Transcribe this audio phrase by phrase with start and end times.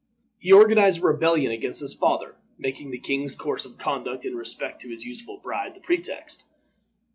[0.39, 4.81] He organized a rebellion against his father, making the king's course of conduct in respect
[4.81, 6.45] to his youthful bride the pretext.